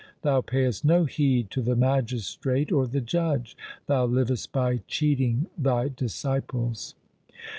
[0.23, 3.55] Thou payest no heed to the magistrate or the judge.
[3.85, 6.95] Thou livest by cheating thy disciples.